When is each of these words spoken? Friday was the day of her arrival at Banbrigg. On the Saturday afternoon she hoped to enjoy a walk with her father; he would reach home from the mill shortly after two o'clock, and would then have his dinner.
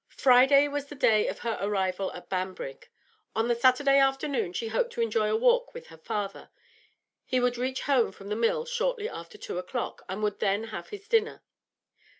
Friday 0.17 0.67
was 0.67 0.87
the 0.87 0.95
day 0.95 1.27
of 1.27 1.41
her 1.45 1.59
arrival 1.61 2.11
at 2.13 2.27
Banbrigg. 2.27 2.89
On 3.35 3.47
the 3.47 3.53
Saturday 3.55 3.99
afternoon 3.99 4.51
she 4.51 4.69
hoped 4.69 4.91
to 4.93 5.01
enjoy 5.01 5.29
a 5.29 5.35
walk 5.35 5.75
with 5.75 5.89
her 5.89 5.97
father; 5.99 6.49
he 7.23 7.39
would 7.39 7.55
reach 7.55 7.81
home 7.81 8.11
from 8.11 8.29
the 8.29 8.35
mill 8.35 8.65
shortly 8.65 9.07
after 9.07 9.37
two 9.37 9.59
o'clock, 9.59 10.01
and 10.09 10.23
would 10.23 10.39
then 10.39 10.63
have 10.73 10.89
his 10.89 11.07
dinner. 11.07 11.43